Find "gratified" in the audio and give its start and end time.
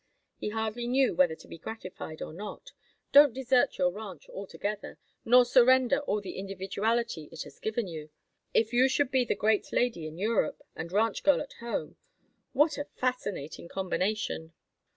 1.59-2.23